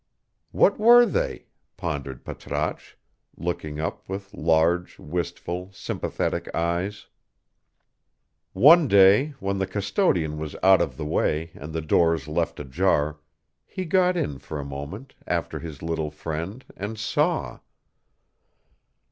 What 0.49 0.79
were 0.79 1.05
they? 1.05 1.45
pondered 1.77 2.25
Patrasche, 2.25 2.95
looking 3.37 3.79
up 3.79 4.09
with 4.09 4.33
large, 4.33 4.97
wistful, 4.97 5.71
sympathetic 5.73 6.49
eyes. 6.55 7.05
One 8.53 8.87
day, 8.87 9.35
when 9.39 9.59
the 9.59 9.67
custodian 9.67 10.39
was 10.39 10.55
out 10.63 10.81
of 10.81 10.97
the 10.97 11.05
way 11.05 11.51
and 11.53 11.71
the 11.71 11.81
doors 11.83 12.27
left 12.27 12.59
ajar, 12.59 13.19
he 13.63 13.85
got 13.85 14.17
in 14.17 14.39
for 14.39 14.59
a 14.59 14.65
moment 14.65 15.13
after 15.27 15.59
his 15.59 15.83
little 15.83 16.09
friend 16.09 16.65
and 16.75 16.97
saw. 16.97 17.59